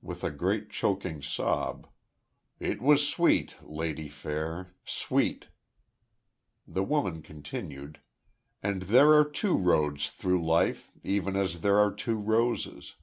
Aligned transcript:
With 0.00 0.24
a 0.24 0.30
great 0.30 0.70
choking 0.70 1.20
sob: 1.20 1.86
"It 2.58 2.80
was 2.80 3.06
sweet, 3.06 3.56
Lady 3.60 4.08
Fair! 4.08 4.72
Sweet!" 4.86 5.48
The 6.66 6.82
Woman 6.82 7.20
continued: 7.20 8.00
"And 8.62 8.80
there 8.84 9.12
are 9.12 9.26
two 9.28 9.58
roads 9.58 10.08
through 10.08 10.42
life 10.42 10.92
even 11.04 11.36
as 11.36 11.60
there 11.60 11.76
are 11.78 11.92
two 11.92 12.16
roses. 12.16 12.94